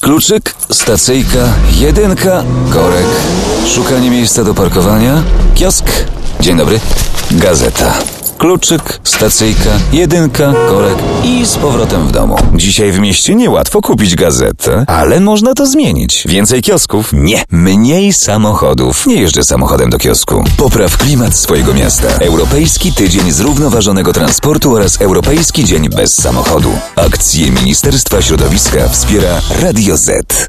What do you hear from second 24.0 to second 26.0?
Transportu oraz Europejski Dzień